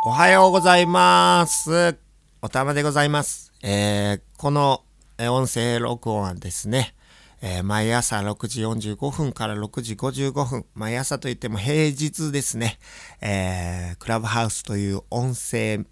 [0.00, 1.98] おはようございます。
[2.40, 3.52] おたまでございます。
[3.64, 4.84] えーこの
[5.18, 6.94] 音声録音はですね、
[7.42, 12.78] えー毎朝6時45分から6時55分、毎朝といっても平日ですね、
[13.20, 15.84] えークラブハウスという音声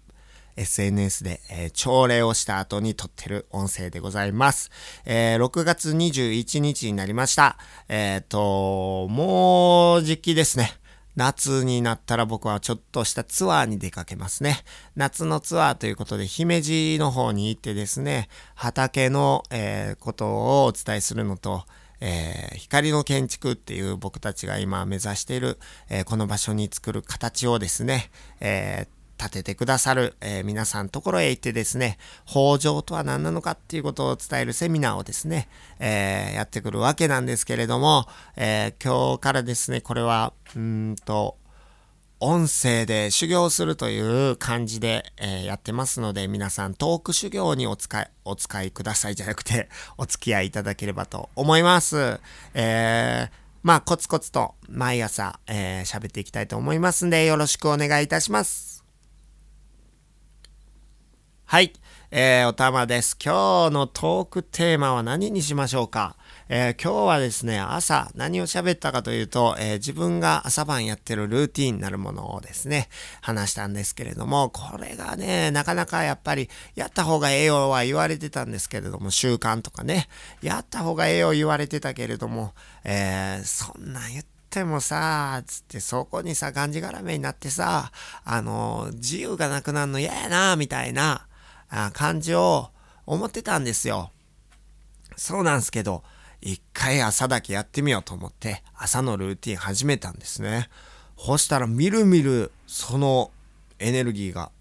[0.55, 4.71] SNS で、えー朝礼をした後に撮ってる音声でございます。
[5.05, 7.57] えー6月21日になりました。
[7.89, 10.71] えっ、と、もう時期ですね。
[11.17, 14.63] 夏になったら僕はちょっとしたツアーに出かけますね。
[14.95, 21.65] 夏のツアーということで、姫路の方に行ってですね、畑の、えーことをお伝えするのと、
[22.01, 25.57] えー光の建築っていう僕たちが今目指している、
[25.89, 35.49] えーこの場所に作る形をですね、えー立ててくださる、えー皆さんところへ行ってですね、北条とは何なのかっていうことを伝えるセミナーをですね、
[35.79, 41.37] えーやってくるわけなんですけれども、えー今日からですね、これは、うんと、
[42.19, 52.19] 音声で修行するという感じで、えーやってますので、皆さんトーク修行にお使い、お使いください じゃなくて、お付き合いいただければと思います。
[52.53, 58.76] えーまあ、コツコツと毎朝、えー喋っていきたいと思いますんで、よろしくお願いいたします。
[61.49, 61.71] はい。
[62.11, 63.17] えー、おたまです。
[63.23, 66.17] 今日のトークテーマは何にしましょうか？
[66.49, 72.89] えー今日はですね、朝何を喋ったかというと、えー自分が朝晩やってるルーティンになるものをですね、
[73.21, 80.09] 話したんですけれども、これがね、なかなかやっぱりやった方がええよは言われてたんですけれども、習慣とかね、
[80.41, 87.91] やった方がええよ言われてたけれども、えーそんなん言ってでもさ、つってそこにさ、がんじがらめになってさ、
[88.23, 91.26] あの、自由がなくなるの嫌やな、みたいな
[91.93, 92.69] 感じを
[93.05, 94.11] 思ってたんですよ。
[95.15, 96.03] そうなんですけど、
[96.41, 100.69] 一回朝だけやってみようと思って、朝のルーティン始めたんですね。
[101.17, 103.31] そしたらみるみるその
[103.79, 104.51] エネルギーが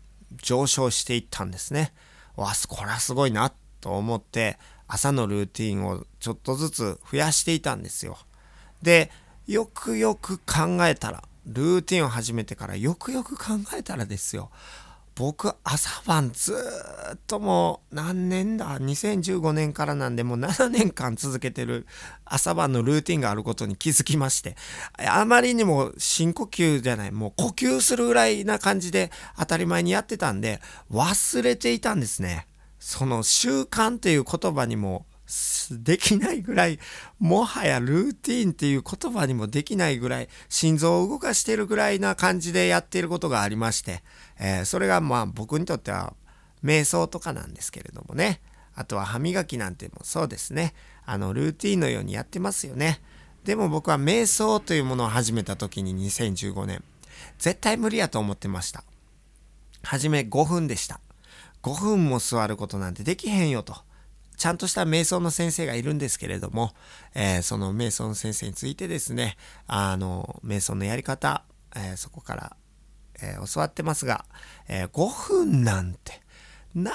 [0.43, 1.93] 上昇していったんですね。
[2.37, 4.59] わ、これはすごいなと思って、
[4.89, 8.19] 朝のルーティンをちょっとずつ増やしていたんですよ。
[8.83, 9.11] で、
[9.47, 14.51] よくよく考えたら、ルーティンを始めてからよくよく考えたらですよ。
[15.19, 16.53] 僕、朝晩ず
[17.15, 21.87] っともう何年だ ?2015 年からなんでもう7年間続けてる
[22.27, 24.57] 朝晩のルーティンがあることに気づきまして、
[24.99, 30.61] あまりにも深呼吸じゃない、もう呼吸するぐらいな感じで当たり前にやってたんで、
[30.91, 32.47] 忘れていたんですね。
[32.79, 35.07] その習慣っていう言葉にも
[35.71, 36.79] できないぐらい、
[37.19, 44.03] もはやルーティーンっていう言葉にもできないぐらい、心臓を動かしてるぐらいな感じでやっていることがありまして、
[44.39, 46.15] えーそれがまあ僕にとっては
[46.65, 48.41] 瞑想とかなんですけれどもね。
[48.75, 50.75] あとは歯磨きなんてもそうですね。
[51.07, 53.01] あの、ルーティンのようにやってますよね。
[53.45, 56.83] でも僕は瞑想というものを始めた時に2015年、
[57.39, 58.85] 絶対無理やと思ってました。
[59.83, 61.01] はじめ5分でした。
[61.63, 63.86] 5分も座ることなんてできへんよと。
[64.37, 66.73] ちゃんとした瞑想の先生がいるんですけれども、
[67.15, 69.37] えーその瞑想の先生についてですね、
[69.67, 72.57] あの、瞑想のやり方、えーそこから、
[73.23, 74.25] えー教わってますが、
[74.69, 76.21] えー5分なんて、
[76.75, 76.95] 長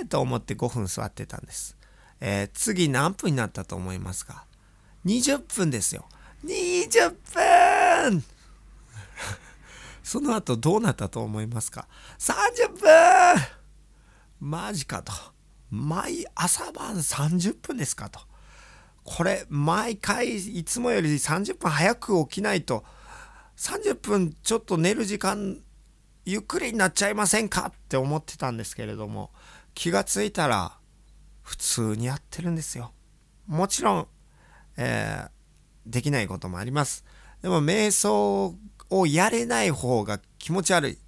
[0.00, 1.76] えと思って5分座ってたんです。
[2.20, 4.44] えー次何分になったと思いますか
[5.06, 6.06] ?20 分ですよ。
[6.44, 7.14] 20
[8.12, 8.24] 分
[10.04, 11.88] その後どうなったと思いますか
[12.18, 13.42] ?30 分
[14.40, 15.12] マジかと。
[15.70, 18.20] 毎朝晩30分ですかと。
[19.04, 22.84] これ、毎回いつもより30分早く起きないと、
[23.56, 25.62] 30分ちょっと寝る時間、
[26.24, 29.30] ゆっくりになっちゃいませんかって思ってたんですけれども、
[29.74, 30.78] 気がついたら、
[31.42, 32.92] 普通にやってるんですよ。
[33.46, 34.08] もちろん、
[34.76, 35.36] えー
[35.86, 37.04] できないこともあります。
[37.42, 38.54] でも、瞑想
[38.90, 40.98] をやれない方が気持ち悪い。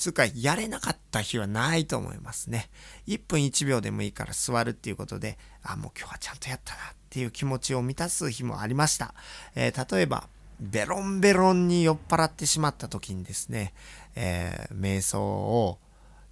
[0.00, 2.70] つうか、やれなかった日はないと思いますね。
[3.06, 9.14] 1分1秒でもいいから座るっていうことで、あ、もう今日はちゃんとやったなっていう気持ちを満たす日もありました。
[9.54, 10.28] えー例えば、
[10.58, 13.74] ベロンベロンに酔っ払ってしまった時にですね、
[14.16, 15.78] えー瞑想を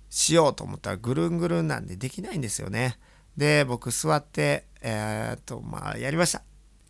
[0.09, 2.99] しようと思ったらぐるんぐるんなんでできないんですよね。
[3.37, 6.43] で、僕座って、えーっと、まあ、やりました。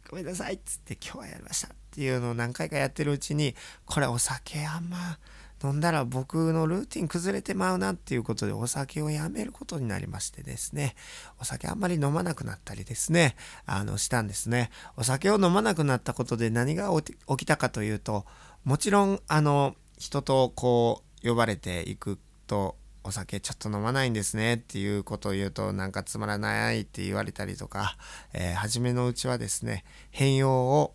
[0.08, 5.18] ごめんなさいっつって今日はやりましたっていうのを何回かやってるうちに、これお酒あんま
[5.62, 10.94] 飲んだら僕のルーティン崩れてまうなっていうことでお酒をやめることになりましてですね、
[11.40, 14.70] お酒あんまり飲まなくなったりですね、あの、したんですね。
[14.96, 18.24] お酒を飲まなくなったことで何が起きたかというと、
[18.64, 27.96] もちろん、あの、人とこう、呼ばれていくと、お酒ちょっと飲まないんですねっていうことを言うとなんかつまらないって言われたりとか、
[28.34, 30.94] えー初めのうちはですね変容を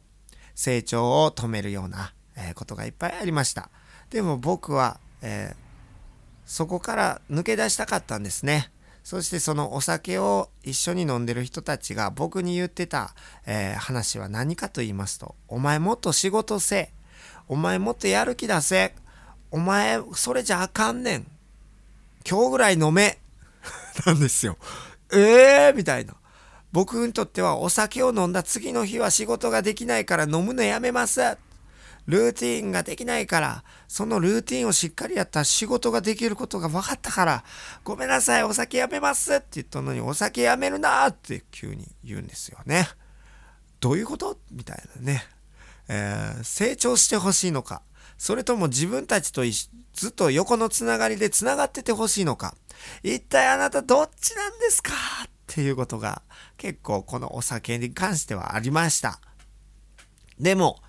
[0.54, 3.72] 成長を止めるような、えことがいっぱいありました。
[4.14, 5.64] でも僕は、えー
[6.46, 8.70] そこから抜け出したかったんですね。
[9.04, 13.16] そしてそのお酒を一緒に飲んでる人たちが僕に言ってた、
[13.46, 16.92] えー、話は何かと言いますと、お前もっと仕事せ。
[17.48, 18.94] お前もっとやる気出せ。
[19.52, 21.28] お前、それじゃあかんねん。
[22.30, 23.18] 今日ぐらい飲め。
[24.06, 24.58] なんですよ。
[25.12, 26.14] ええー、みたいな。
[26.72, 31.20] 僕にとってはお酒を飲んだ次の日は仕事ができないから飲むのやめます。
[32.06, 37.44] ルーティーンができないから、そのルーティーンをしっかりやったら仕事ができることが分かったから、
[37.84, 42.88] ごめんなさい、お酒やめますって言ったのに、お酒やめるなって急に言うんですよね。
[43.80, 44.38] どういうこと？
[44.52, 45.24] みたいなね。
[45.88, 47.82] えー、成長してほしいのか、
[48.18, 49.44] それとも自分たちと
[49.94, 52.56] ずっと横のつながりでつながっててほしいのか、
[53.04, 54.92] 一体あなたどっちなんですか？
[54.94, 56.22] っていうことが
[56.58, 59.20] 結構このお酒に関してはありました。
[60.40, 60.80] でも、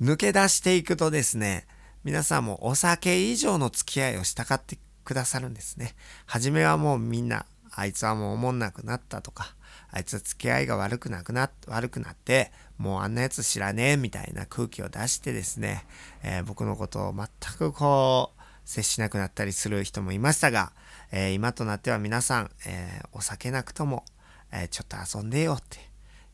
[0.00, 1.66] 抜け出していくとですね、
[2.04, 5.94] 皆さんもお酒以上の付き合いをしたかってくださるんですね。
[6.24, 9.54] 初めはもうみんな、あいつはもう思んなくなったとか、
[9.90, 15.84] あいつは付き合いが悪くなくな、悪くなって、もうあんなやつ知らねえみたいな空気を出してですね、
[16.22, 20.72] えー、僕のことを全くこう、接しなくなったりする人もいましたが、
[21.12, 24.06] えー、今となっては皆さん、えー、お酒なくとも、
[24.50, 25.78] えちょっと遊んでよって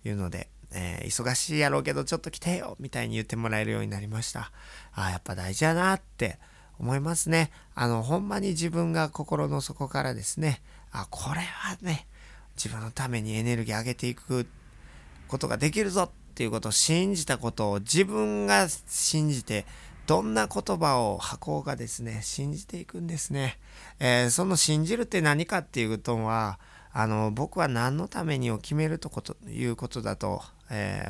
[0.09, 4.53] いうので、えー、忙しいやろうけどちょっと来てよみたいに言ってもらえるようになりました。
[4.93, 6.39] あ、やっぱ大事やなって
[6.79, 7.51] 思いますね。
[7.75, 10.61] あの、ほんまに自分が心の底からですね、
[10.93, 12.07] あ、これはね、
[12.57, 14.47] 自分のためにエネルギー上げていく
[15.29, 19.65] ことができるぞっていうことを信じたことを自分が信じて、
[20.07, 23.59] どんな言葉を吐こうがですね、信じていくんですね。
[23.99, 26.61] えー、その信じるって何かっていうことは、
[26.99, 31.05] あの、僕は何のためにを決めるとこということだと、え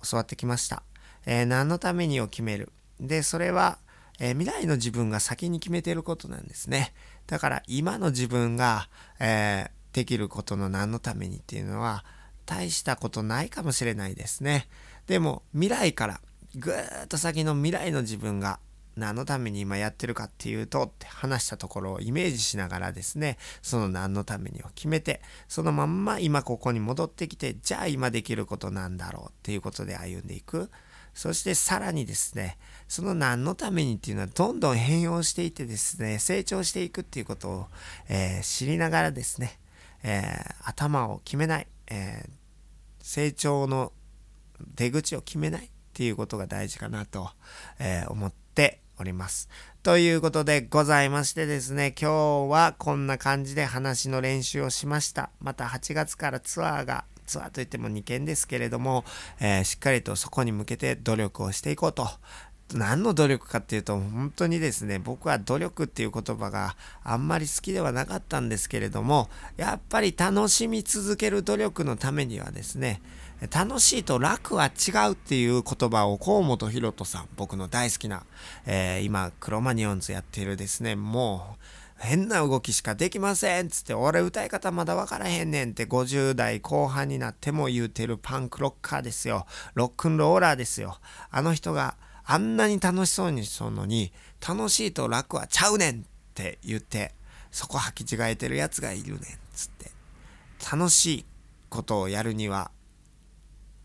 [0.00, 0.82] ー、教わってきました。
[1.26, 2.72] えー、何のためにを決める。
[2.98, 3.78] で、それは、
[4.18, 6.92] えー、未来の自分が先に決めてることなんですね。
[7.28, 8.88] だから今の自分が、
[9.20, 12.04] えできることの何のためにっていうのは、
[12.44, 14.66] 大したことないかもしれないですね。
[15.06, 16.20] でも未来から
[16.56, 18.58] ぐーっと先の未来の自分が
[18.96, 30.70] 何のために今やってるかっていうとって話したところをイメージしながらですね、その何のためにを決めて、そのまんま今ここに戻ってきて、じゃあ今できることなんだろうっていうことで歩んでいく。
[31.14, 32.58] そしてさらにですね、
[32.88, 37.66] その何のためにっていうのはどんどん変容していってですね、成長していくっていうことを、
[38.08, 39.58] えー、知りながらですね、
[40.02, 42.30] えー、頭を決めない、えー、
[43.00, 43.92] 成長の
[44.74, 47.30] 出口を決めないっていうことが大事かなと、
[47.78, 48.41] え思って
[49.02, 49.48] おります。
[49.82, 55.30] ということでございましてですね、今日はこんな感じで話の練習をしました。
[55.40, 59.04] また8月からツアーが、ツアーといっても2件ですけれども、
[59.40, 62.08] えー、しっかりとそこに向けて努力をしていこうと。
[62.74, 73.02] 何の努力かっていうと、本当にですね、僕は努力っていう言葉があんまり好きではなかったんですけれども、やっぱり楽しみ続ける努力のためにはですね、
[73.50, 78.24] 楽しいと楽は違うっていう言葉を河本ロ人さん、僕の大好きな、
[78.66, 81.62] えー、今、クロマニオンズやってるですね、もう、
[81.98, 89.46] 変な動きしかできませんつって、俺歌い方まだわからへんねんって50代後半になっても言うてるパンクロッカーですよ。
[89.74, 90.98] ロックンローラーですよ。
[91.30, 94.12] あの人があんなに楽しそうにしとんのに、
[94.46, 95.98] 楽しいと楽はちゃうねんっ
[96.34, 97.14] て言って、
[97.52, 99.20] そこ履き違えてるやつがいるねん
[99.54, 99.90] つって。
[100.72, 101.24] 楽しい
[101.68, 102.70] ことをやるには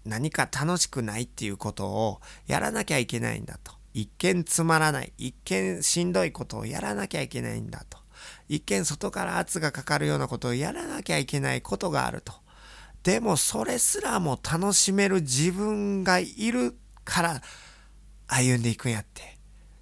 [0.08, 3.74] 何か楽しくないっていうことをやらなきゃいけないんだと。
[3.94, 5.14] 一見つまらない。
[5.18, 7.98] 一見しんどいことをやらなきゃいけないんだと。
[8.48, 12.34] 一見外から圧がかかるようなことをやらなきゃいけないことがあると。
[13.04, 17.42] でもそれすらも楽しめる自分がいるから
[18.28, 19.38] 歩んでいくんやって。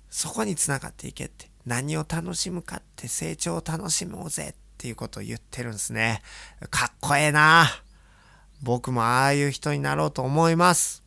[0.10, 1.50] そこにつながっていけって。
[1.66, 6.22] 何を楽しむかって成長を楽しもうぜっていうことを言ってるんですね。
[6.70, 7.68] かっこええな
[8.62, 11.04] 僕もああいう人になろうと思います。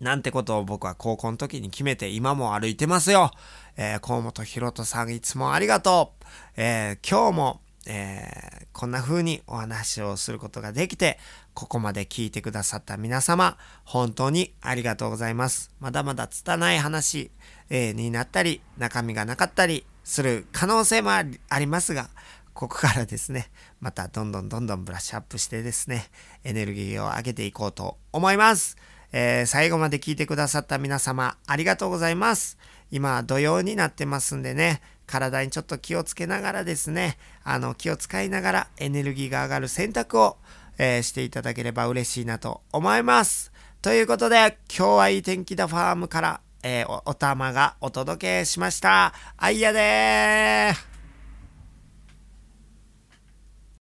[0.00, 3.30] なんてことを僕は高校の時に決めて今も歩いてますよ。
[3.76, 6.24] えー、河本ひろとさんいつもありがとう。
[6.56, 11.20] えー、今日も、えー、こんな風にお話をすることができて、
[11.54, 15.70] ここまで聞いてくださった皆様、本当にありがとうございます。
[15.78, 17.30] まだまだ拙い話、
[17.70, 21.24] えー、になったり、中身がなかったりする可能性もあ
[21.58, 22.10] りますが、
[22.54, 26.10] ここからですね、またどんどんどんどんブラッシュアップしてですね、
[26.44, 28.76] エネルギーを上げていこうと思います。
[29.12, 32.58] えー、最後まで聞いてくださった皆様、ありがとうございます。
[32.90, 40.38] 今、土曜になってますんでね、体にちょっと気をつけながらですね、あの、気を使いながらエネルギーが上がる選択を、
[40.78, 43.52] えー、していただければ嬉しいなと思います。
[43.82, 49.12] ということで、今日はいい天気だファームから、えー、お、おたまがお届けしました。
[49.36, 50.91] あいやでー